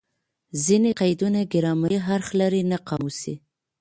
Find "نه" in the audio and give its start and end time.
2.71-2.77